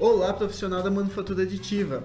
[0.00, 2.02] Olá, profissional da manufatura aditiva.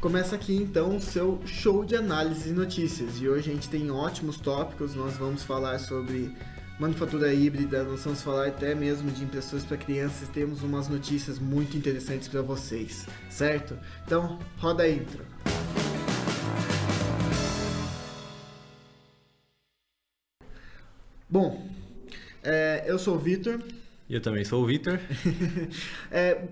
[0.00, 3.20] Começa aqui então o seu show de análise e notícias.
[3.20, 4.96] E hoje a gente tem ótimos tópicos.
[4.96, 6.36] Nós vamos falar sobre
[6.76, 10.28] manufatura híbrida, nós vamos falar até mesmo de impressões para crianças.
[10.30, 13.78] Temos umas notícias muito interessantes para vocês, certo?
[14.04, 15.24] Então, roda a intro.
[21.28, 21.64] Bom,
[22.42, 23.60] é, eu sou o Vitor.
[24.08, 24.98] E eu também sou o Vitor.
[26.10, 26.48] é,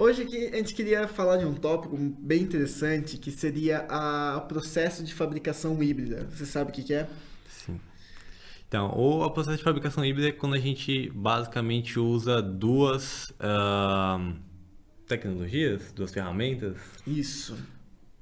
[0.00, 3.86] hoje aqui a gente queria falar de um tópico bem interessante que seria
[4.36, 6.26] o processo de fabricação híbrida.
[6.30, 7.08] Você sabe o que, que é?
[7.48, 7.78] Sim.
[8.66, 14.34] Então, o processo de fabricação híbrida é quando a gente basicamente usa duas uh,
[15.06, 16.76] tecnologias, duas ferramentas.
[17.06, 17.56] Isso.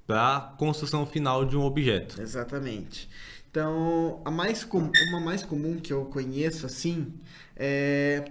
[0.08, 2.20] Para a construção final de um objeto.
[2.20, 3.10] Exatamente.
[3.50, 4.90] Então, a mais com...
[5.10, 7.12] uma mais comum que eu conheço assim
[7.54, 8.24] é.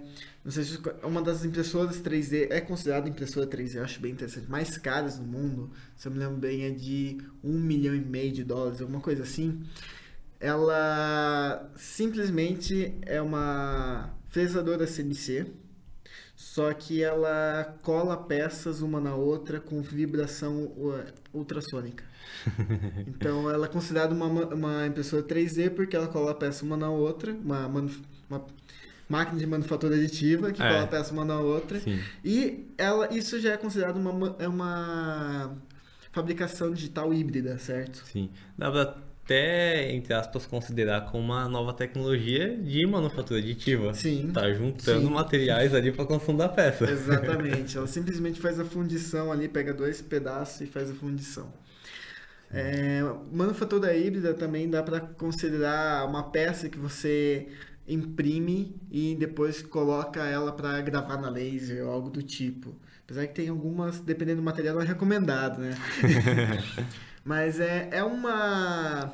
[0.44, 4.50] Não sei se uma das impressoras 3D é considerada impressora 3D, eu acho bem interessante,
[4.50, 8.31] mais caras no mundo, se eu me lembro bem, é de um milhão e meio
[8.31, 9.62] de dólares, alguma coisa assim.
[10.39, 15.47] Ela simplesmente é uma fresadora CNC,
[16.38, 20.72] só que ela cola peças uma na outra com vibração
[21.34, 22.04] ultrassônica.
[23.08, 26.90] Então ela é considerada uma, uma impressora 3D porque ela cola a peça uma na
[26.90, 28.46] outra, uma, uma
[29.10, 30.68] máquina de manufatura aditiva que é.
[30.68, 31.80] cola a peça uma na outra.
[31.80, 32.00] Sim.
[32.24, 35.56] E ela, isso já é considerado uma, é uma
[36.12, 38.06] fabricação digital híbrida, certo?
[38.06, 38.30] Sim.
[38.56, 43.94] Dá pra até, entre aspas, considerar como uma nova tecnologia de manufatura aditiva.
[43.94, 44.31] Sim.
[44.34, 45.14] Tá juntando sim.
[45.14, 46.86] materiais ali para construção da peça.
[46.89, 47.75] Exatamente.
[47.78, 51.52] Ela simplesmente faz a fundição ali, pega dois pedaços e faz a fundição.
[52.50, 57.50] É, manufatura híbrida também dá para considerar uma peça que você
[57.86, 62.73] imprime e depois coloca ela para gravar na laser ou algo do tipo.
[63.03, 65.72] Apesar que tem algumas, dependendo do material, não é recomendado, né?
[67.28, 69.13] Mas é, é uma.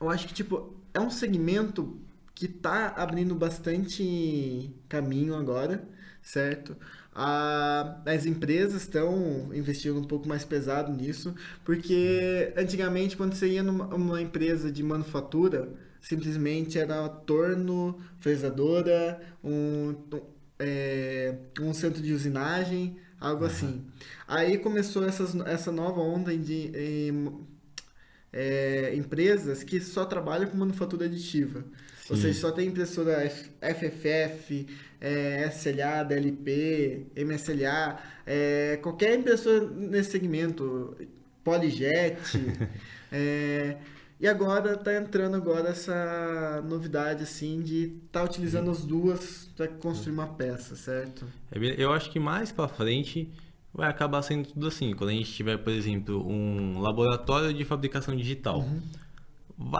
[0.00, 2.00] Eu acho que, tipo, é um segmento
[2.34, 5.86] que tá abrindo bastante caminho agora,
[6.22, 6.74] certo?
[8.06, 14.22] as empresas estão investindo um pouco mais pesado nisso, porque antigamente quando você ia numa,
[14.22, 15.68] empresa de manufatura,
[16.00, 19.96] simplesmente era torno, fresadora, um,
[20.60, 23.50] é, um centro de usinagem, algo uhum.
[23.50, 23.84] assim.
[24.26, 26.70] Aí começou essas, essa nova onda de
[28.32, 31.64] é, empresas que só trabalham com manufatura aditiva.
[32.10, 34.66] Ou seja, só tem impressora FFF,
[34.98, 40.96] é, SLA, DLP, MSLA, é, qualquer impressora nesse segmento,
[41.44, 42.16] Polyjet.
[43.12, 43.76] é,
[44.20, 49.68] e agora está entrando agora essa novidade assim de estar tá utilizando as duas para
[49.68, 51.26] construir uma peça, certo?
[51.52, 53.32] É eu acho que mais para frente
[53.72, 54.94] vai acabar sendo tudo assim.
[54.94, 58.60] Quando a gente tiver, por exemplo, um laboratório de fabricação digital.
[58.60, 58.80] Uhum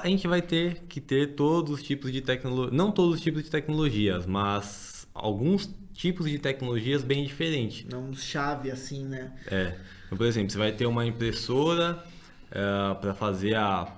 [0.03, 3.45] a gente vai ter que ter todos os tipos de tecnologia, não todos os tipos
[3.45, 7.87] de tecnologias, mas alguns tipos de tecnologias bem diferentes.
[7.91, 9.33] Não chave assim, né?
[9.47, 9.77] É.
[10.07, 12.03] Então, por exemplo, você vai ter uma impressora
[12.51, 13.93] é, para fazer a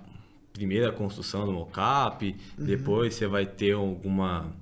[0.60, 2.64] primeira construção do mockup, uhum.
[2.66, 4.52] depois você vai ter alguma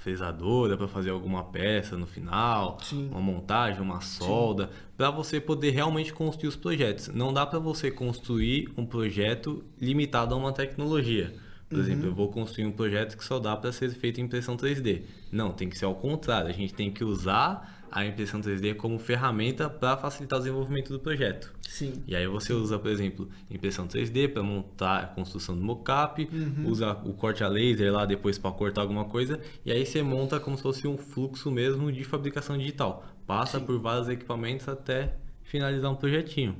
[0.00, 3.08] fresadora para fazer alguma peça no final, Sim.
[3.12, 7.08] uma montagem, uma solda, para você poder realmente construir os projetos.
[7.08, 11.32] Não dá para você construir um projeto limitado a uma tecnologia.
[11.68, 11.84] Por uhum.
[11.84, 15.02] exemplo, eu vou construir um projeto que só dá para ser feito em impressão 3D.
[15.30, 16.48] Não, tem que ser ao contrário.
[16.48, 21.00] A gente tem que usar a impressão 3D como ferramenta para facilitar o desenvolvimento do
[21.00, 21.52] projeto.
[21.68, 22.02] Sim.
[22.06, 26.68] E aí você usa, por exemplo, impressão 3D para montar a construção do mockup, uhum.
[26.68, 30.38] usa o corte a laser lá depois para cortar alguma coisa, e aí você monta
[30.38, 33.04] como se fosse um fluxo mesmo de fabricação digital.
[33.26, 33.66] Passa Sim.
[33.66, 36.56] por vários equipamentos até finalizar um projetinho.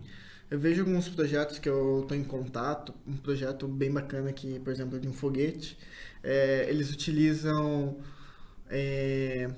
[0.50, 4.72] Eu vejo alguns projetos que eu estou em contato, um projeto bem bacana aqui, por
[4.72, 5.78] exemplo, de um foguete.
[6.24, 7.97] É, eles utilizam
[8.68, 9.48] é,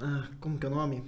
[0.00, 1.04] ah, como que é o nome?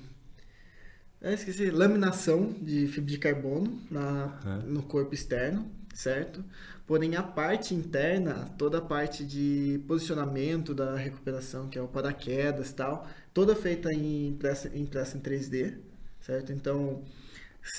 [1.20, 1.70] Eu esqueci.
[1.70, 4.66] Laminação de fibra de carbono na, é.
[4.66, 6.44] no corpo externo, certo?
[6.86, 12.70] Porém, a parte interna, toda a parte de posicionamento da recuperação, que é o paraquedas
[12.70, 15.78] e tal, toda feita em impressa, impressa em 3D,
[16.20, 16.52] certo?
[16.52, 17.02] Então,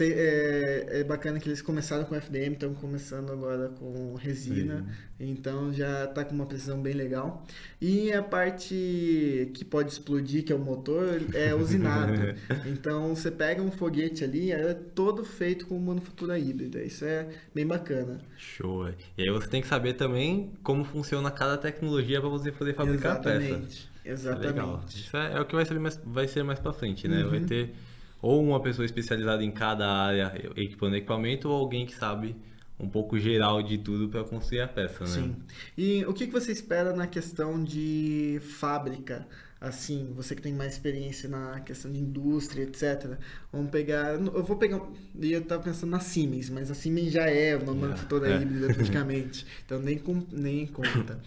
[0.01, 4.85] é, é, bacana que eles começaram com FDM, estão começando agora com resina,
[5.17, 5.31] Sim.
[5.31, 7.45] então já está com uma precisão bem legal.
[7.81, 12.13] E a parte que pode explodir, que é o motor, é usinado.
[12.67, 17.65] então você pega um foguete ali, é todo feito com manufatura híbrida, isso é bem
[17.65, 18.19] bacana.
[18.37, 18.89] Show!
[19.17, 23.13] E aí você tem que saber também como funciona cada tecnologia para você poder fabricar
[23.13, 23.53] Exatamente.
[23.53, 23.97] a peça.
[24.07, 24.47] Exatamente.
[24.47, 24.85] Legal.
[24.87, 27.23] Isso é, é o que vai ser mais, vai ser mais pra frente, né?
[27.23, 27.29] Uhum.
[27.29, 27.73] Vai ter
[28.21, 32.35] ou uma pessoa especializada em cada área equipando equipamento, ou alguém que sabe
[32.79, 35.09] um pouco geral de tudo para construir a peça, né?
[35.09, 35.35] Sim.
[35.77, 39.27] E o que você espera na questão de fábrica?
[39.59, 43.17] Assim, você que tem mais experiência na questão de indústria, etc.
[43.51, 44.13] Vamos pegar.
[44.13, 44.79] Eu vou pegar.
[45.19, 48.39] Eu tava pensando na Siemens, mas a Siemens já é uma manufatura é.
[48.39, 49.47] híbrida praticamente.
[49.65, 51.19] então nem, com- nem conta.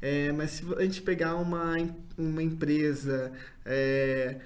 [0.00, 1.76] É, mas se a gente pegar uma,
[2.16, 3.30] uma empresa
[3.66, 4.36] é,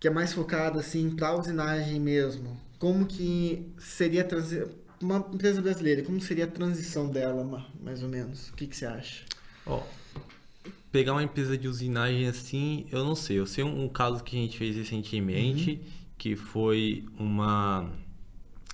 [0.00, 4.66] que é mais focada assim para usinagem mesmo, como que seria transi-
[5.00, 8.48] uma empresa brasileira, como seria a transição dela, ma- mais ou menos?
[8.50, 9.24] O que, que você acha?
[9.66, 9.82] Ó,
[10.90, 13.38] pegar uma empresa de usinagem assim, eu não sei.
[13.38, 15.80] Eu sei um, um caso que a gente fez recentemente,
[16.16, 17.90] que foi uma.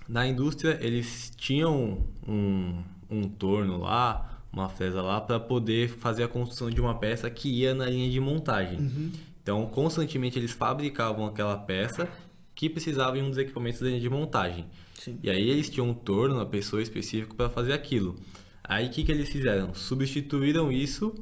[0.08, 6.28] Na indústria, eles tinham um, um torno lá, uma fresa lá, para poder fazer a
[6.28, 8.78] construção de uma peça que ia na linha de montagem.
[9.44, 12.08] Então, constantemente eles fabricavam aquela peça
[12.54, 14.64] que precisava em um dos equipamentos de montagem.
[14.94, 15.18] Sim.
[15.22, 18.16] E aí eles tinham um torno, uma pessoa específica para fazer aquilo.
[18.62, 19.74] Aí o que, que eles fizeram?
[19.74, 21.14] Substituíram isso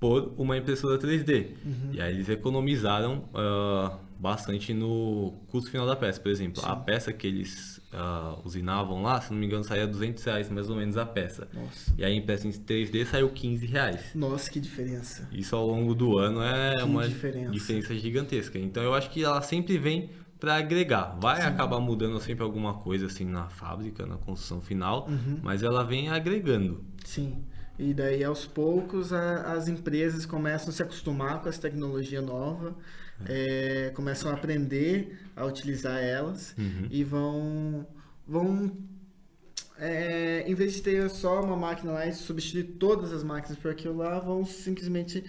[0.00, 1.50] por uma impressora 3D.
[1.92, 6.20] E aí eles economizaram ah, bastante no custo final da peça.
[6.20, 10.22] Por exemplo, a peça que eles ah, usinavam lá, se não me engano, saía 200
[10.22, 11.48] reais mais ou menos a peça.
[11.52, 11.92] Nossa.
[11.98, 14.00] E aí a impressa em 3D saiu 15 reais.
[14.14, 15.28] Nossa, que diferença.
[15.32, 17.50] Isso ao longo do ano é Que uma diferença.
[17.50, 17.94] diferença.
[17.96, 18.58] gigantesca.
[18.60, 21.18] Então eu acho que ela sempre vem para agregar.
[21.20, 25.38] Vai acabar mudando sempre alguma coisa assim na fábrica, na construção final, Uhum.
[25.42, 26.84] mas ela vem agregando.
[27.04, 27.44] Sim.
[27.78, 32.76] E daí, aos poucos, a- as empresas começam a se acostumar com essa tecnologia nova,
[33.28, 36.86] é, começam a aprender a utilizar elas Uhum.
[36.90, 37.86] e vão,
[38.26, 38.72] vão
[39.78, 43.70] é, em vez de ter só uma máquina lá e substituir todas as máquinas por
[43.70, 45.24] aquilo lá, vão simplesmente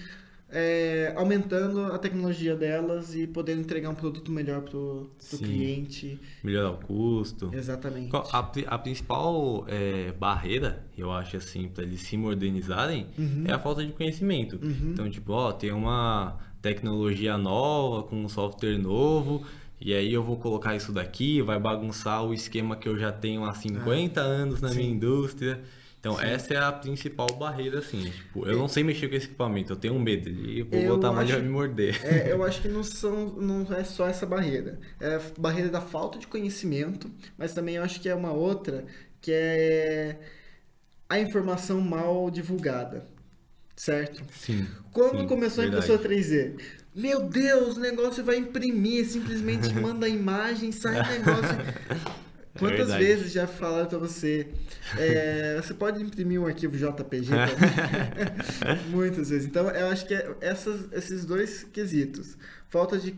[0.55, 5.09] é, aumentando a tecnologia delas e poder entregar um produto melhor para o
[5.39, 6.19] cliente.
[6.43, 7.49] Melhorar o custo.
[7.51, 8.11] Exatamente.
[8.31, 13.45] A, a principal é, barreira, eu acho assim, para eles se modernizarem, Uhum.
[13.47, 14.59] é a falta de conhecimento.
[14.61, 19.45] Então, tipo, ó, tem uma tecnologia nova, com um software novo,
[19.79, 23.43] e aí eu vou colocar isso daqui, vai bagunçar o esquema que eu já tenho
[23.43, 24.91] há 50 anos na minha sim.
[24.91, 25.61] indústria.
[25.99, 28.09] Então, essa é a principal barreira, assim.
[28.09, 30.29] Tipo, eu não sei mexer com esse equipamento, eu tenho medo.
[30.29, 31.99] E vou Eu botar mais, vai me morder.
[32.03, 34.79] É, eu acho que não, são, não é só essa barreira.
[34.99, 38.85] É a barreira da falta de conhecimento, mas também eu acho que é uma outra,
[39.21, 40.17] que é
[41.09, 43.05] a informação mal divulgada.
[43.75, 44.23] Certo?
[44.33, 44.67] Sim.
[44.91, 45.91] Quando sim, começou verdade.
[45.91, 46.59] a impressora 3D?
[46.95, 51.57] Meu Deus, o negócio vai imprimir, simplesmente manda a imagem, sai o negócio.
[52.59, 53.03] Quantas verdade.
[53.03, 54.47] vezes já falaram pra você?
[54.99, 58.79] é, você pode imprimir um arquivo JPG também?
[58.91, 59.47] Muitas vezes.
[59.47, 62.37] Então, eu acho que é essas, esses dois quesitos.
[62.69, 63.15] Falta de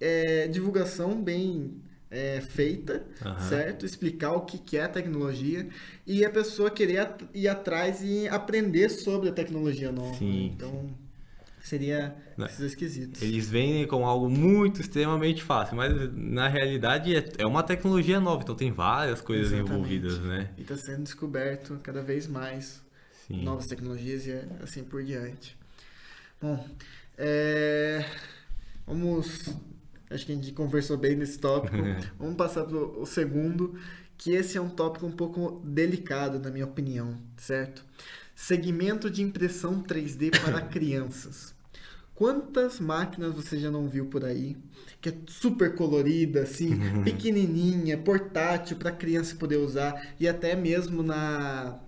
[0.00, 3.48] é, divulgação bem é, feita, Aham.
[3.48, 3.84] certo?
[3.86, 5.68] Explicar o que, que é a tecnologia
[6.06, 10.16] e a pessoa querer at- ir atrás e aprender sobre a tecnologia nova.
[10.16, 10.52] Sim.
[10.54, 10.90] Então,
[11.62, 12.48] seria Né?
[12.76, 13.22] quesitos.
[13.22, 18.42] Eles vendem como algo muito extremamente fácil, mas na realidade é, é uma tecnologia nova,
[18.42, 19.74] então tem várias coisas Exatamente.
[19.74, 20.48] envolvidas, né?
[20.56, 22.80] E está sendo descoberto cada vez mais
[23.26, 23.44] Sim.
[23.44, 24.32] novas tecnologias e
[24.62, 25.56] assim por diante.
[26.40, 26.64] Bom,
[27.16, 28.04] é,
[28.86, 29.48] vamos.
[30.10, 31.76] Acho que a gente conversou bem nesse tópico.
[32.18, 33.78] vamos passar para o segundo,
[34.16, 37.84] que esse é um tópico um pouco delicado, na minha opinião, certo?
[38.34, 41.54] Segmento de impressão 3D para crianças.
[42.14, 44.56] Quantas máquinas você já não viu por aí?
[45.00, 51.78] Que é super colorida, assim, pequenininha, portátil para criança poder usar e até mesmo na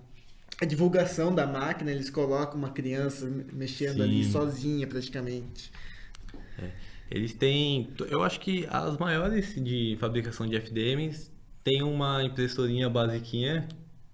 [0.65, 4.31] divulgação da máquina eles colocam uma criança mexendo ali Sim.
[4.31, 5.71] sozinha praticamente.
[7.11, 11.29] Eles têm, eu acho que as maiores de fabricação de FDMs
[11.61, 13.67] têm uma impressorinha basiquinha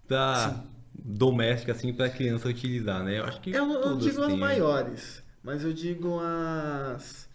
[0.08, 0.64] pra
[0.96, 3.20] doméstica assim para criança utilizar, né?
[3.20, 7.30] Eu acho que Eu não todas digo as têm maiores, mas eu digo as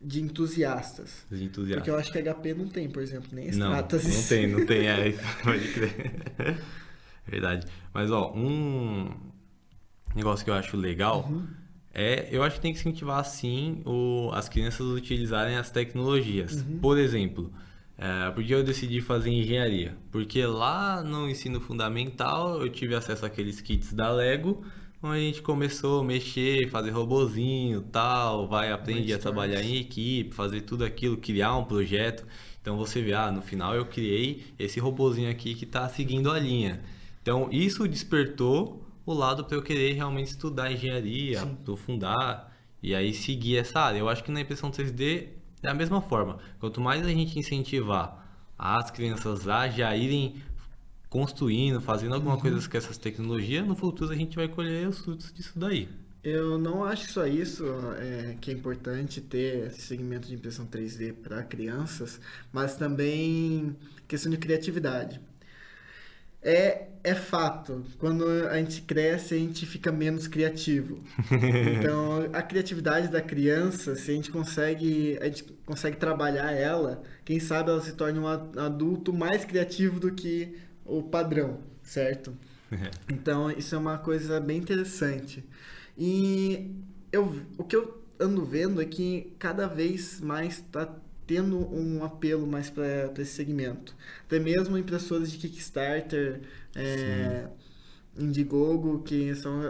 [0.00, 1.26] de entusiastas.
[1.30, 1.76] os entusiastas.
[1.82, 4.04] Porque eu acho que HP não tem, por exemplo, nem Não, extratas.
[4.04, 6.22] não tem, não tem, é isso, pode crer.
[7.28, 7.66] Verdade.
[7.92, 9.10] Mas, ó, um
[10.16, 11.46] negócio que eu acho legal Uhum.
[11.94, 16.62] É, eu acho que tem que incentivar, sim, o, as crianças a utilizarem as tecnologias.
[16.62, 16.78] Uhum.
[16.78, 17.52] Por exemplo,
[17.98, 19.96] é, porque eu decidi fazer engenharia?
[20.10, 24.64] Porque lá no ensino fundamental eu tive acesso àqueles kits da Lego,
[25.02, 30.34] onde a gente começou a mexer, fazer robozinho tal, vai aprender a trabalhar em equipe,
[30.34, 32.26] fazer tudo aquilo, criar um projeto.
[32.62, 36.38] Então você vê, ah, no final eu criei esse robozinho aqui que está seguindo a
[36.38, 36.80] linha.
[37.20, 42.52] Então isso despertou o lado para eu querer realmente estudar engenharia, aprofundar.
[42.82, 43.98] e aí seguir essa área.
[43.98, 45.28] Eu acho que na impressão 3D
[45.62, 46.38] é a mesma forma.
[46.58, 48.22] Quanto mais a gente incentivar
[48.58, 50.42] as crianças a já irem
[51.08, 52.40] construindo, fazendo alguma uhum.
[52.40, 55.88] coisa com essas tecnologias, no futuro a gente vai colher os frutos disso daí.
[56.24, 57.64] Eu não acho só isso
[57.98, 62.20] é, que é importante ter esse segmento de impressão 3D para crianças,
[62.52, 65.20] mas também questão de criatividade.
[66.42, 71.02] É, é fato, quando a gente cresce, a gente fica menos criativo.
[71.78, 77.38] Então, a criatividade da criança, se a gente consegue, a gente consegue trabalhar ela, quem
[77.40, 82.36] sabe ela se torne um adulto mais criativo do que o padrão, certo?
[83.12, 85.44] Então, isso é uma coisa bem interessante.
[85.96, 86.74] E
[87.12, 90.88] eu, o que eu ando vendo é que cada vez mais está
[91.26, 93.94] tendo um apelo mais para esse segmento.
[94.26, 96.40] Até mesmo impressoras de Kickstarter,
[96.74, 97.48] é,
[98.18, 99.60] Indiegogo, que são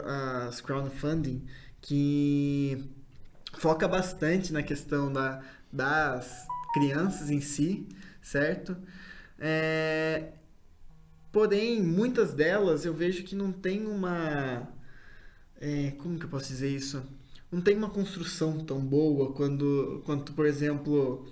[0.47, 1.45] as crowdfunding,
[1.81, 2.85] que
[3.55, 5.43] foca bastante na questão da,
[5.73, 7.87] das crianças em si,
[8.21, 8.77] certo?
[9.39, 10.33] É,
[11.31, 14.69] porém, muitas delas eu vejo que não tem uma
[15.65, 17.05] é, como que eu posso dizer isso?
[17.53, 21.29] Não tem uma construção tão boa quando, quanto, por exemplo,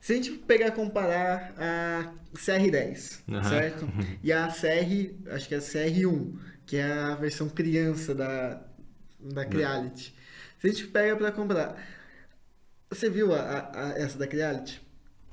[0.00, 3.44] se a gente pegar e comparar a CR10, uhum.
[3.44, 3.88] certo?
[4.24, 6.34] E a CR, acho que é a CR1,
[6.66, 8.60] que é a versão criança da,
[9.20, 10.14] da Creality.
[10.58, 11.80] Se a gente pega para comparar,
[12.90, 14.82] você viu a, a, a, essa da Creality?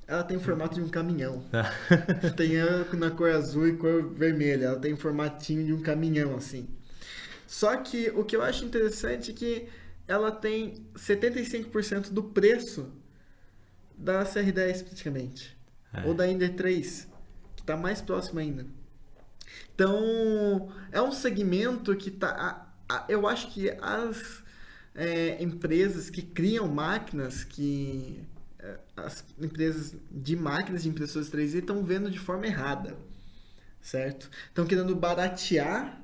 [0.08, 1.44] Ela tem o formato de um caminhão.
[2.38, 2.54] tem
[2.98, 4.66] na cor azul e cor vermelha.
[4.66, 6.68] Ela tem o formatinho de um caminhão, assim.
[7.46, 9.68] Só que o que eu acho interessante é que
[10.08, 12.92] ela tem 75% do preço
[13.98, 15.58] da CR10 praticamente.
[15.94, 16.08] É.
[16.08, 17.08] Ou da Ender 3,
[17.56, 18.66] que está mais próximo ainda.
[19.74, 22.74] Então, é um segmento que tá.
[23.08, 24.44] eu acho que as
[24.96, 28.24] é, empresas que criam máquinas, que.
[28.60, 32.98] É, as empresas de máquinas de impressoras 3D estão vendo de forma errada.
[33.80, 34.30] Certo?
[34.50, 36.02] Estão querendo baratear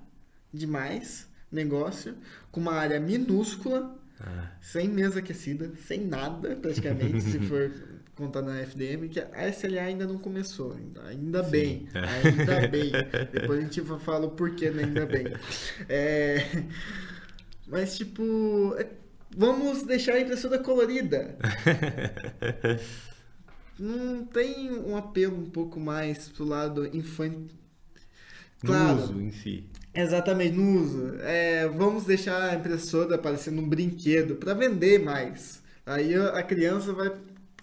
[0.53, 2.15] demais negócio
[2.51, 4.51] com uma área minúscula, ah.
[4.61, 7.71] sem mesa aquecida, sem nada praticamente, se for
[8.15, 10.75] contar na FDM, que a SLA ainda não começou,
[11.07, 12.27] ainda, bem, é.
[12.27, 12.91] ainda bem.
[13.31, 14.83] Depois a gente fala o porquê, né?
[14.83, 15.25] ainda bem.
[15.89, 16.45] É,
[17.67, 18.87] mas tipo, é,
[19.35, 21.35] vamos deixar a impressora colorida.
[23.79, 27.49] não tem um apelo um pouco mais pro lado infantil.
[28.59, 29.69] Claro, no uso em si.
[29.93, 31.15] Exatamente, no uso.
[31.21, 35.61] É, vamos deixar a impressora parecendo um brinquedo para vender mais.
[35.85, 37.11] Aí a criança vai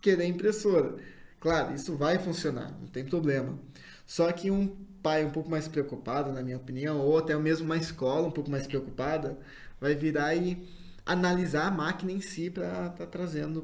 [0.00, 0.94] querer impressora.
[1.40, 3.58] Claro, isso vai funcionar, não tem problema.
[4.06, 4.68] Só que um
[5.02, 8.50] pai um pouco mais preocupado, na minha opinião, ou até mesmo uma escola um pouco
[8.50, 9.38] mais preocupada,
[9.80, 10.62] vai virar e
[11.06, 13.62] analisar a máquina em si para estar tá trazendo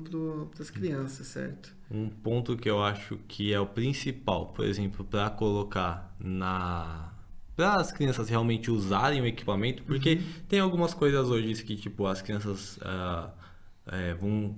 [0.53, 1.75] para as crianças, certo?
[1.91, 7.13] Um ponto que eu acho que é o principal, por exemplo, para colocar na
[7.57, 10.23] para as crianças realmente usarem o equipamento, porque uhum.
[10.47, 13.31] tem algumas coisas hoje que tipo as crianças uh,
[13.87, 14.55] é, vão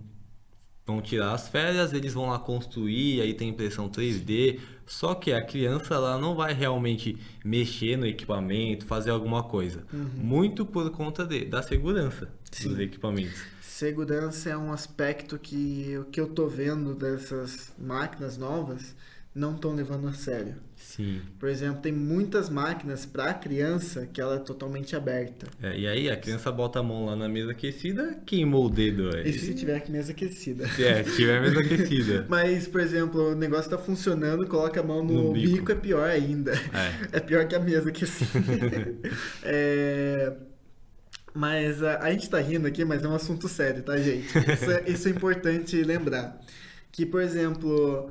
[0.84, 5.44] vão tirar as férias, eles vão lá construir, aí tem impressão 3D, só que a
[5.44, 10.08] criança ela não vai realmente mexer no equipamento, fazer alguma coisa, uhum.
[10.16, 12.70] muito por conta de, da segurança Sim.
[12.70, 13.38] dos equipamentos.
[13.60, 18.96] Segurança é um aspecto que o que eu tô vendo dessas máquinas novas
[19.38, 20.56] não estão levando a sério.
[20.76, 21.20] Sim.
[21.38, 25.46] Por exemplo, tem muitas máquinas para criança que ela é totalmente aberta.
[25.62, 29.10] É, e aí a criança bota a mão lá na mesa aquecida, queimou o dedo.
[29.14, 29.28] Aí.
[29.28, 30.64] E se tiver mesa aquecida?
[30.78, 32.26] É, se tiver mesa aquecida.
[32.30, 35.56] Mas, por exemplo, o negócio está funcionando, coloca a mão no, no bico.
[35.56, 35.72] bico.
[35.72, 36.52] é pior ainda.
[36.52, 38.94] É, é pior que a mesa aquecida.
[39.42, 40.32] é...
[41.34, 44.26] Mas a, a gente tá rindo aqui, mas é um assunto sério, tá, gente?
[44.26, 46.40] Isso é, isso é importante lembrar.
[46.90, 48.10] Que, por exemplo,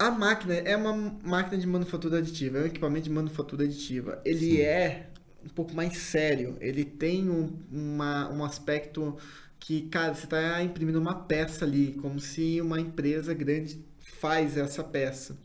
[0.00, 4.18] a máquina é uma máquina de manufatura aditiva, é um equipamento de manufatura aditiva.
[4.24, 4.60] Ele Sim.
[4.62, 5.06] é
[5.44, 9.18] um pouco mais sério, ele tem um, uma, um aspecto
[9.58, 14.82] que, cara, você está imprimindo uma peça ali, como se uma empresa grande faz essa
[14.82, 15.36] peça.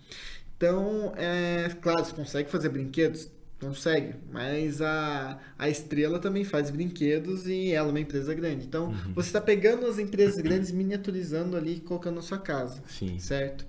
[0.56, 3.30] Então, é claro, você consegue fazer brinquedos?
[3.60, 8.66] Consegue, mas a, a estrela também faz brinquedos e ela é uma empresa grande.
[8.66, 9.14] Então, uhum.
[9.14, 12.82] você está pegando as empresas grandes, miniaturizando ali e colocando na sua casa.
[12.88, 13.20] Sim.
[13.20, 13.66] Certo?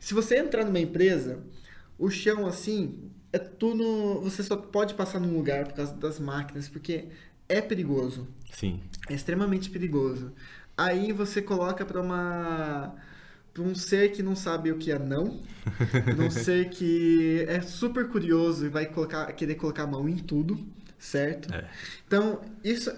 [0.00, 1.38] Se você entrar numa empresa,
[1.98, 4.20] o chão assim é tudo.
[4.22, 7.04] Você só pode passar num lugar por causa das máquinas, porque
[7.48, 8.26] é perigoso.
[8.52, 8.80] Sim.
[9.08, 10.32] É extremamente perigoso.
[10.76, 12.96] Aí você coloca para uma
[13.52, 15.40] para um ser que não sabe o que é não,
[16.24, 20.56] um ser que é super curioso e vai colocar, querer colocar a mão em tudo,
[20.96, 21.52] certo?
[21.52, 21.68] É.
[22.06, 22.92] Então, isso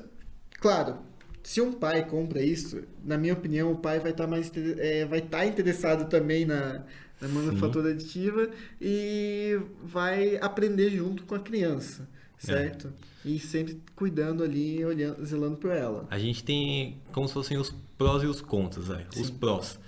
[0.62, 0.98] Claro,
[1.42, 5.18] se um pai compra isso, na minha opinião, o pai vai estar mais é, vai
[5.18, 6.82] estar interessado também na,
[7.20, 7.94] na manufatura Sim.
[7.94, 12.08] aditiva e vai aprender junto com a criança,
[12.42, 12.46] é.
[12.46, 12.92] certo?
[13.24, 13.28] É.
[13.28, 16.06] E sempre cuidando ali, olhando, zelando por ela.
[16.10, 19.06] A gente tem como se fossem os prós e os contras, né?
[19.16, 19.78] os prós.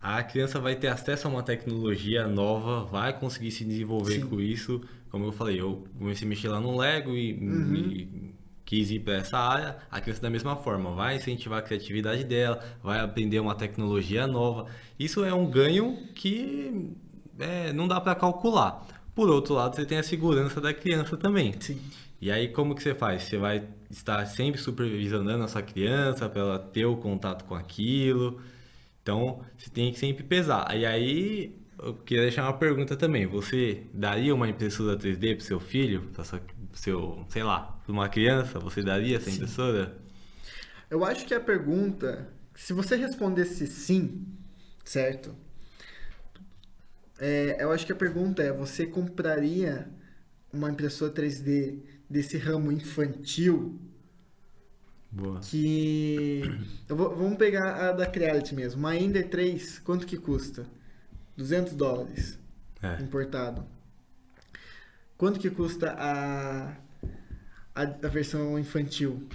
[0.00, 4.26] A criança vai ter acesso a uma tecnologia nova, vai conseguir se desenvolver Sim.
[4.26, 4.80] com isso.
[5.10, 7.66] Como eu falei, eu comecei a mexer lá no Lego e uhum.
[7.66, 8.27] me
[8.68, 12.62] quis ir para essa área, a criança da mesma forma vai incentivar a criatividade dela,
[12.82, 14.66] vai aprender uma tecnologia nova.
[14.98, 16.94] Isso é um ganho que
[17.38, 18.86] é, não dá para calcular.
[19.14, 21.54] Por outro lado, você tem a segurança da criança também.
[21.58, 21.80] Sim.
[22.20, 23.22] E aí como que você faz?
[23.22, 28.38] Você vai estar sempre supervisionando a sua criança para ela ter o contato com aquilo.
[29.02, 30.76] Então, você tem que sempre pesar.
[30.76, 33.26] E aí eu queria deixar uma pergunta também.
[33.26, 36.22] Você daria uma impressora 3D para seu filho, para
[36.80, 38.58] seu, sei lá, para uma criança?
[38.58, 39.96] Você daria essa impressora?
[40.90, 44.26] Eu acho que a pergunta, se você respondesse sim,
[44.84, 45.34] certo?
[47.18, 49.88] É, eu acho que a pergunta é: você compraria
[50.52, 53.78] uma impressora 3D desse ramo infantil?
[55.10, 55.40] Boa.
[55.40, 56.42] Que.
[56.88, 58.78] Vou, vamos pegar a da Creality mesmo.
[58.78, 60.66] Uma Ender 3, quanto que custa?
[61.36, 62.38] 200 dólares.
[62.82, 63.02] É.
[63.02, 63.77] Importado.
[65.18, 66.76] Quanto que custa a,
[67.74, 69.28] a, a versão infantil?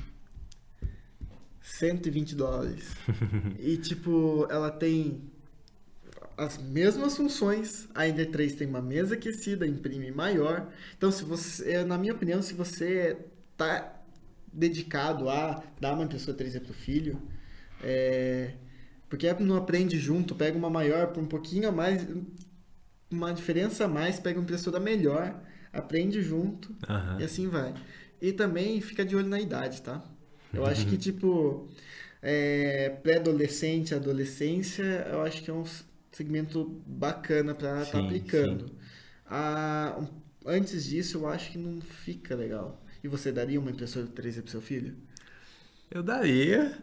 [1.62, 2.86] 120 dólares.
[3.60, 5.22] e tipo, ela tem
[6.38, 7.90] as mesmas funções.
[7.94, 10.70] A Ender 3 tem uma mesa aquecida, imprime maior.
[10.98, 13.18] Então, se você, na minha opinião, se você
[13.58, 14.02] tá
[14.54, 17.22] dedicado a dar uma impressora 3D pro filho,
[17.84, 18.54] é,
[19.10, 22.08] porque não aprende junto, pega uma maior por um pouquinho a mais,
[23.12, 27.20] uma diferença a mais, pega uma impressora melhor aprende junto uhum.
[27.20, 27.74] e assim vai.
[28.22, 30.02] E também fica de olho na idade, tá?
[30.54, 31.68] Eu acho que, tipo,
[32.22, 35.66] é, pré-adolescente, adolescência, eu acho que é um
[36.12, 38.72] segmento bacana para estar tá aplicando.
[39.26, 40.00] Ah,
[40.46, 42.82] antes disso, eu acho que não fica legal.
[43.04, 44.96] E você daria uma impressora 3D para seu filho?
[45.90, 46.78] Eu daria,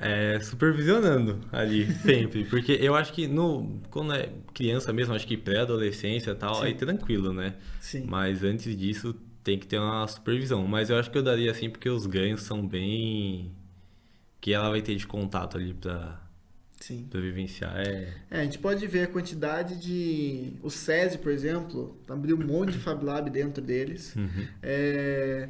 [0.00, 2.44] é, supervisionando ali, sempre.
[2.44, 6.64] Porque eu acho que no, quando é criança mesmo, acho que pré-adolescência e tal, Sim.
[6.64, 7.54] aí tranquilo, né?
[7.80, 8.04] Sim.
[8.06, 10.66] Mas antes disso tem que ter uma supervisão.
[10.66, 13.50] Mas eu acho que eu daria assim porque os ganhos são bem.
[14.40, 16.20] que ela vai ter de contato ali pra,
[16.78, 17.06] Sim.
[17.10, 17.76] pra vivenciar.
[17.76, 18.14] É...
[18.30, 20.52] é, a gente pode ver a quantidade de.
[20.62, 24.14] O SESI, por exemplo, abriu um monte de Fab Lab dentro deles.
[24.14, 24.46] Uhum.
[24.62, 25.48] É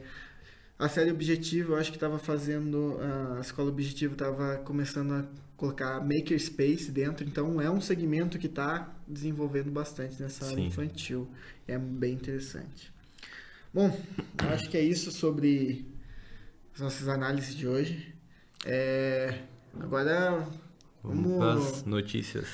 [0.78, 2.98] a série Objetivo, eu acho que estava fazendo,
[3.36, 5.24] a escola Objetivo estava começando a
[5.56, 11.28] colocar Makerspace dentro, então é um segmento que está desenvolvendo bastante nessa área infantil.
[11.66, 12.92] É bem interessante.
[13.74, 14.00] Bom,
[14.38, 15.84] acho que é isso sobre
[16.74, 18.14] as nossas análises de hoje.
[18.64, 19.42] É,
[19.80, 20.46] agora
[21.02, 22.46] vamos, vamos para as notícias.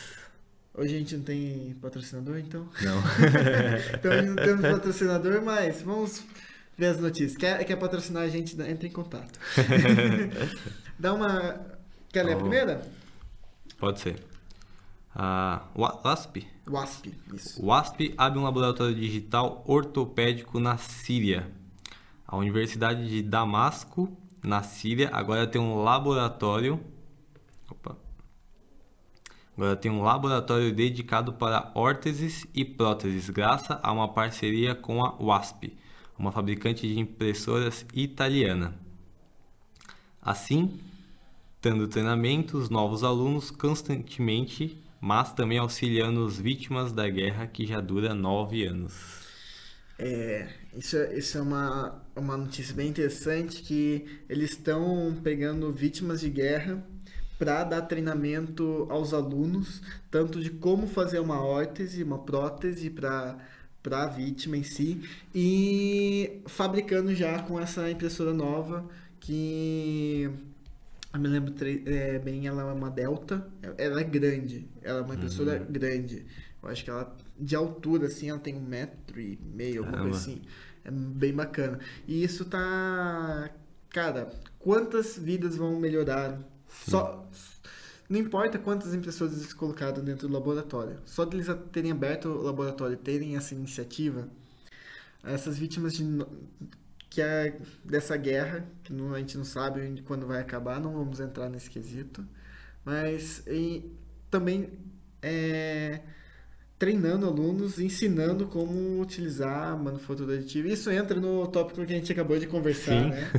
[0.72, 2.68] Hoje a gente não tem patrocinador, então?
[2.82, 3.02] Não.
[3.94, 6.24] então a gente não temos patrocinador, mas vamos
[6.76, 7.36] ver as notícias.
[7.36, 8.60] Quer, quer patrocinar a gente?
[8.60, 9.38] Entra em contato.
[10.98, 11.60] Dá uma.
[12.12, 12.82] Quer ler a primeira?
[13.78, 14.22] Pode ser.
[15.14, 16.46] Uh, WASP?
[16.66, 17.64] WASP, isso.
[17.64, 21.48] WASP abre um laboratório digital ortopédico na Síria.
[22.26, 26.80] A Universidade de Damasco, na Síria, agora tem um laboratório.
[27.70, 27.96] Opa.
[29.56, 35.14] Agora tem um laboratório dedicado para órteses e próteses, graças a uma parceria com a
[35.20, 35.76] WASP,
[36.18, 38.74] uma fabricante de impressoras italiana.
[40.20, 40.78] Assim,
[41.60, 48.14] dando treinamentos novos alunos constantemente, mas também auxiliando as vítimas da guerra que já dura
[48.14, 49.24] nove anos.
[49.98, 56.20] É, isso, é, isso é uma, uma notícia bem interessante que eles estão pegando vítimas
[56.20, 56.84] de guerra
[57.38, 63.38] para dar treinamento aos alunos, tanto de como fazer uma órtese, uma prótese para
[63.84, 65.02] para a vítima em si
[65.34, 68.88] e fabricando já com essa impressora nova
[69.20, 70.30] que
[71.12, 71.54] eu me lembro
[71.86, 73.46] é, bem, ela é uma Delta,
[73.78, 75.66] ela é grande, ela é uma impressora uhum.
[75.70, 76.26] grande.
[76.60, 80.18] Eu acho que ela, de altura, assim, ela tem um metro e meio, alguma coisa
[80.18, 80.42] assim.
[80.84, 81.78] É bem bacana.
[82.08, 83.48] E isso tá.
[83.90, 86.40] Cara, quantas vidas vão melhorar?
[86.66, 87.30] Só,
[88.08, 92.42] não importa quantas impressoras eles colocaram dentro do laboratório, só de eles terem aberto o
[92.42, 94.28] laboratório, terem essa iniciativa,
[95.22, 96.04] essas vítimas de,
[97.08, 101.20] que é dessa guerra, que não, a gente não sabe quando vai acabar, não vamos
[101.20, 102.26] entrar nesse quesito,
[102.84, 103.90] mas e,
[104.30, 104.68] também
[105.22, 106.00] é,
[106.78, 110.68] treinando alunos, ensinando como utilizar a manufatura aditiva.
[110.68, 113.08] Isso entra no tópico que a gente acabou de conversar, Sim.
[113.08, 113.30] né?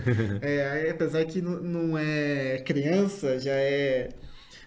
[0.42, 4.10] É, apesar que não é criança, já é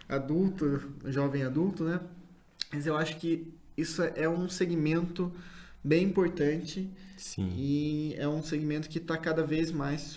[0.09, 2.01] adulto, jovem adulto, né?
[2.73, 5.33] Mas eu acho que isso é um segmento
[5.83, 7.53] bem importante Sim.
[7.57, 10.14] e é um segmento que está cada vez mais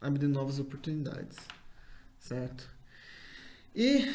[0.00, 1.36] abrindo novas oportunidades,
[2.18, 2.68] certo?
[3.74, 4.10] E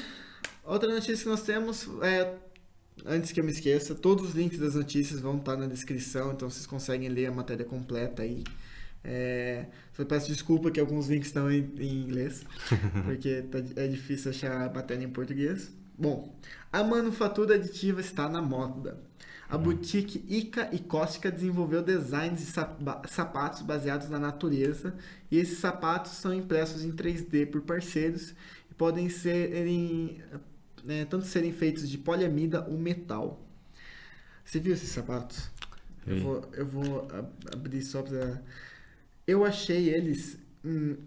[0.63, 2.35] outra notícia que nós temos é,
[3.05, 6.49] antes que eu me esqueça, todos os links das notícias vão estar na descrição, então
[6.49, 8.43] vocês conseguem ler a matéria completa aí.
[9.03, 12.43] É, só peço desculpa que alguns links estão em, em inglês,
[13.03, 15.71] porque tá- é difícil achar a matéria em português.
[15.97, 16.35] Bom,
[16.71, 18.97] a manufatura aditiva está na moda.
[19.49, 24.95] A boutique Ica e Cóstica desenvolveu designs de sapa- sapatos baseados na natureza
[25.29, 28.33] e esses sapatos são impressos em 3D por parceiros
[28.69, 30.21] e podem serem
[30.85, 33.45] né, tanto serem feitos de poliamida ou metal.
[34.45, 35.49] Você viu esses sapatos?
[36.07, 38.41] Eu vou, eu vou ab- abrir só pra.
[39.27, 40.97] Eu achei eles hum,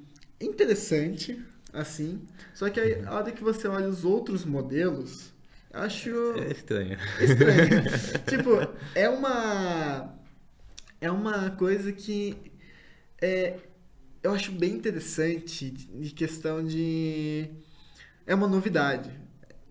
[0.41, 1.41] interessante,
[1.73, 2.23] assim.
[2.55, 5.33] Só que aí, a hora que você olha os outros modelos,
[5.73, 6.99] acho É estranho.
[7.21, 7.69] estranho.
[8.29, 8.51] tipo,
[8.95, 10.15] é uma.
[11.01, 12.37] É uma coisa que.
[13.21, 13.59] É,
[14.23, 17.51] eu acho bem interessante de questão de.
[18.27, 19.11] É uma novidade.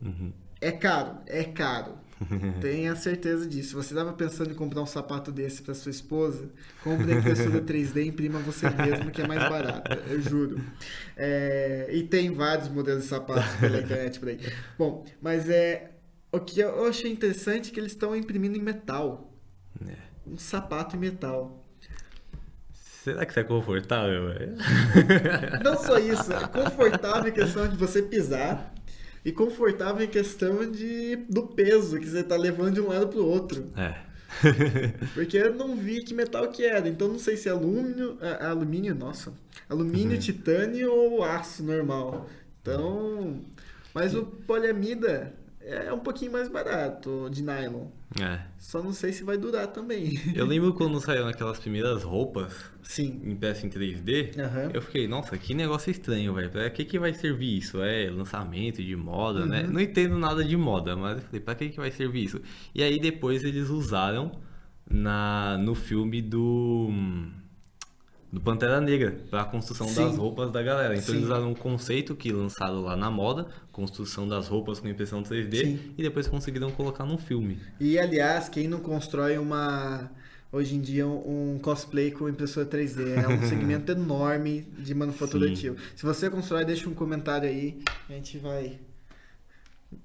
[0.02, 0.34] Uhum.
[0.62, 1.98] É caro, é caro.
[2.62, 3.70] Tenha certeza disso.
[3.70, 6.50] Se você estava pensando em comprar um sapato desse para sua esposa,
[6.84, 10.62] compre a impressora 3D e imprima você mesmo, que é mais barato, eu juro.
[11.18, 14.40] É, e tem vários modelos de sapatos pela internet por aí.
[14.78, 15.92] Bom, mas é
[16.32, 19.32] o que eu achei interessante é que eles estão imprimindo em metal.
[19.88, 19.96] É.
[20.26, 21.64] Um sapato em metal.
[22.72, 24.30] Será que isso é confortável?
[25.64, 28.73] Não só isso, é confortável em questão de você pisar
[29.26, 33.20] e confortável em questão de do peso que você está levando de um lado para
[33.20, 33.72] o outro.
[33.76, 33.96] É.
[35.14, 38.46] Porque eu não vi que metal que era, então não sei se é alumínio, é,
[38.46, 39.32] alumínio, nossa,
[39.70, 42.28] alumínio, titânio ou aço normal.
[42.62, 43.42] Então,
[43.94, 45.34] mas o poliamida
[45.66, 47.88] é um pouquinho mais barato de nylon.
[48.22, 48.40] É.
[48.58, 50.20] Só não sei se vai durar também.
[50.36, 53.22] Eu lembro quando saíram aquelas primeiras roupas Sim.
[53.24, 54.72] impressas em 3D, Aham.
[54.74, 56.50] eu fiquei, nossa, que negócio estranho, velho.
[56.50, 57.82] Pra que que vai servir isso?
[57.82, 59.64] É lançamento de moda, né?
[59.64, 59.74] Uhum.
[59.74, 62.42] Não entendo nada de moda, mas eu falei, pra que que vai servir isso?
[62.76, 64.32] E aí depois eles usaram
[64.90, 66.90] na, no filme do...
[68.34, 70.06] Do Pantera Negra, pra construção Sim.
[70.06, 70.96] das roupas da galera.
[70.96, 71.18] Então Sim.
[71.18, 75.62] eles usaram um conceito que lançaram lá na moda, construção das roupas com impressão 3D,
[75.62, 75.80] Sim.
[75.96, 77.60] e depois conseguiram colocar num filme.
[77.80, 80.10] E aliás, quem não constrói uma
[80.52, 85.76] hoje em dia um cosplay com impressora 3D é um segmento enorme de manufatura ativa.
[85.96, 88.80] Se você constrói, deixa um comentário aí, a gente vai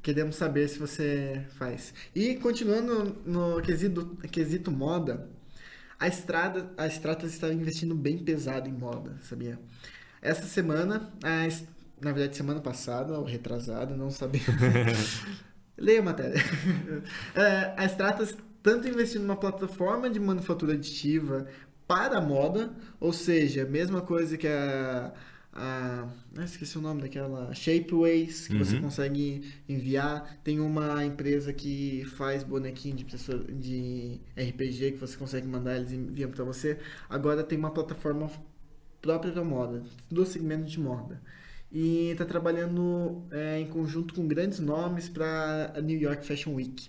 [0.03, 1.95] queremos saber se você faz.
[2.15, 5.27] E continuando no quesito, quesito moda,
[5.99, 9.59] a estrada, a Stratas está investindo bem pesado em moda, sabia?
[10.23, 11.49] Essa semana, a
[12.01, 14.43] na verdade semana passada ou retrasada, não sabia.
[15.77, 16.37] Leia a matéria.
[17.35, 21.47] É, a Stratas tanto investindo numa plataforma de manufatura aditiva
[21.87, 25.13] para a moda, ou seja, mesma coisa que a,
[25.59, 28.83] a ah, esqueci o nome daquela Shapeways que você Uhum.
[28.83, 30.39] consegue enviar.
[30.45, 35.93] Tem uma empresa que faz bonequinho de, pessoa, de RPG que você consegue mandar, eles
[35.93, 36.79] enviam para você.
[37.09, 38.31] Agora tem uma plataforma
[39.03, 41.21] própria da moda, do segmento de moda.
[41.71, 46.89] E está trabalhando é, em conjunto com grandes nomes para a New York Fashion Week.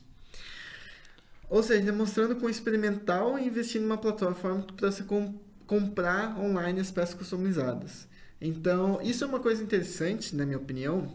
[1.50, 5.34] Ou seja, demonstrando com experimental e investir numa plataforma para você com-
[5.66, 8.08] comprar online as peças customizadas.
[8.42, 11.12] Então, isso é uma coisa interessante, na minha opinião,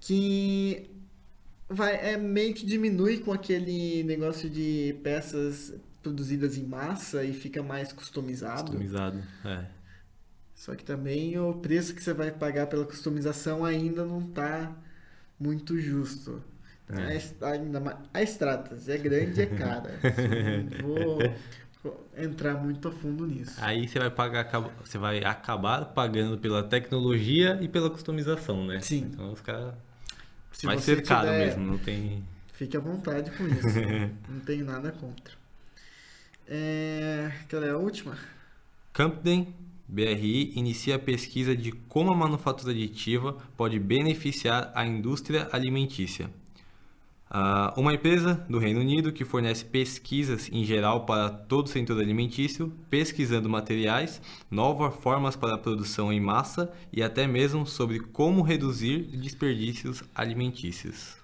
[0.00, 0.90] que
[1.68, 7.62] vai é meio que diminui com aquele negócio de peças produzidas em massa e fica
[7.62, 8.72] mais customizado.
[8.72, 9.22] Customizado.
[9.44, 9.66] É.
[10.54, 14.74] Só que também o preço que você vai pagar pela customização ainda não tá
[15.38, 16.42] muito justo.
[16.90, 17.44] É.
[17.44, 19.90] a ainda mais, a Stratas é grande e é cara.
[20.02, 21.18] Assim, vou
[22.16, 23.54] entrar muito a fundo nisso.
[23.58, 24.50] Aí você vai pagar,
[24.84, 28.80] você vai acabar pagando pela tecnologia e pela customização, né?
[28.80, 29.08] Sim.
[29.12, 29.74] Então os caras
[30.62, 32.24] vai ser caro tiver- mesmo, não tem.
[32.52, 33.66] Fique à vontade com isso.
[34.28, 35.34] não tenho nada contra.
[36.46, 38.16] É, aquela é a última?
[38.92, 39.54] Campden
[39.86, 46.30] BRI inicia a pesquisa de como a manufatura aditiva pode beneficiar a indústria alimentícia.
[47.30, 52.00] Ah, uma empresa do Reino Unido que fornece pesquisas em geral para todo o setor
[52.00, 58.40] alimentício, pesquisando materiais, novas formas para a produção em massa e até mesmo sobre como
[58.40, 61.18] reduzir desperdícios alimentícios.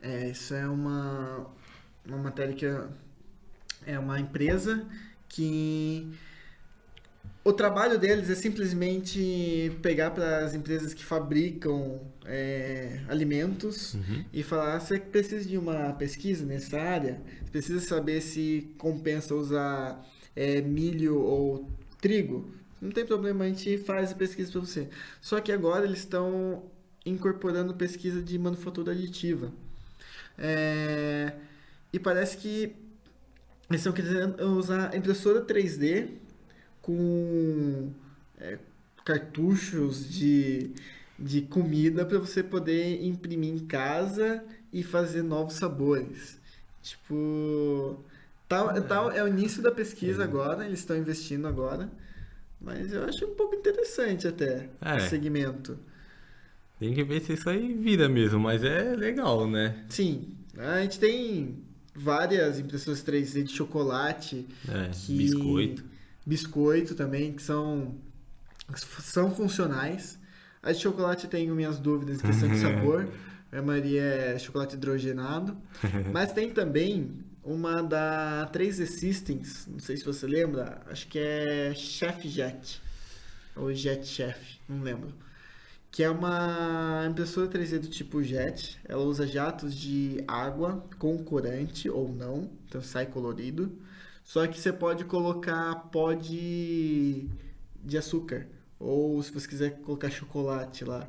[0.00, 1.46] É, isso é uma,
[2.04, 2.66] uma matéria que
[3.86, 4.84] é uma empresa
[5.28, 6.12] que
[7.44, 14.24] o trabalho deles é simplesmente pegar para as empresas que fabricam é, alimentos Uhum.
[14.32, 17.20] e falar: você precisa de uma pesquisa nessa área?
[17.44, 20.06] Você precisa saber se compensa usar
[20.36, 21.68] é, milho ou
[22.00, 22.52] trigo?
[22.80, 24.88] Não tem problema, a gente faz a pesquisa para você.
[25.20, 26.64] Só que agora eles estão
[27.04, 29.52] incorporando pesquisa de manufatura aditiva.
[30.38, 31.32] É,
[31.92, 32.74] e parece que
[33.68, 36.08] eles estão querendo usar impressora 3D
[36.82, 37.90] com
[38.38, 38.58] é,
[39.04, 40.70] cartuchos de,
[41.18, 46.38] de comida para você poder imprimir em casa e fazer novos sabores.
[46.82, 47.98] Tipo,
[48.48, 51.88] tal, tal é o início da pesquisa agora, eles estão investindo agora,
[52.60, 54.96] mas eu acho um pouco interessante até É.
[54.96, 55.78] o segmento.
[56.80, 59.84] Tem que ver se isso aí vira mesmo, mas é legal, né?
[59.88, 61.58] Sim, a gente tem
[61.94, 65.84] várias impressoras 3D de chocolate, É, que- biscoito.
[66.24, 67.94] Biscoito também, que são,
[68.76, 70.18] são funcionais.
[70.62, 73.08] A de chocolate tenho minhas dúvidas em questão de sabor.
[73.50, 75.56] A maioria é chocolate hidrogenado.
[76.12, 77.10] Mas tem também
[77.44, 82.80] uma da 3D Systems, não sei se você lembra, acho que é Chef Jet.
[83.56, 85.12] Ou Jet Chef, não lembro.
[85.90, 88.78] Que é uma impressora 3D do tipo Jet.
[88.88, 93.76] Ela usa jatos de água com corante ou não, então sai colorido.
[94.22, 97.26] Só que você pode colocar pó de,
[97.84, 98.46] de açúcar.
[98.78, 101.08] Ou se você quiser colocar chocolate lá.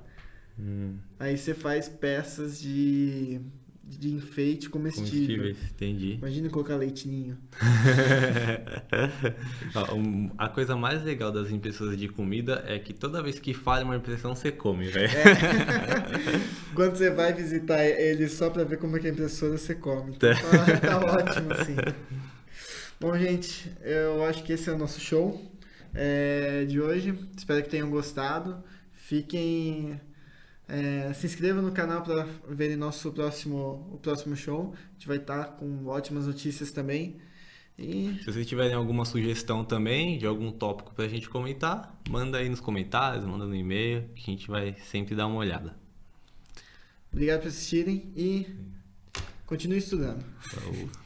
[0.59, 3.39] Hum, Aí você faz peças de,
[3.83, 5.09] de enfeite comestível.
[5.37, 6.13] comestíveis, entendi.
[6.13, 7.37] Imagina colocar leitinho.
[10.37, 13.95] A coisa mais legal das impressoras de comida é que toda vez que falha uma
[13.95, 15.09] impressão, você come, velho.
[16.75, 19.73] Quando você vai visitar ele só pra ver como é que é a impressora, você
[19.75, 20.11] come.
[20.15, 21.75] Então, tá, tá ótimo, assim.
[22.99, 25.41] Bom, gente, eu acho que esse é o nosso show
[25.93, 27.17] é, de hoje.
[27.35, 28.63] Espero que tenham gostado.
[28.91, 29.99] Fiquem.
[30.67, 34.73] é, se inscrevam no canal para verem nosso próximo, o próximo show.
[34.73, 37.17] A gente vai estar com ótimas notícias também.
[37.77, 42.47] E Se vocês tiverem alguma sugestão também de algum tópico pra gente comentar, manda aí
[42.47, 45.75] nos comentários, manda no e-mail, que a gente vai sempre dar uma olhada.
[47.11, 48.45] obrigado por assistirem e
[49.45, 50.23] continue estudando.
[50.39, 51.02] Falou.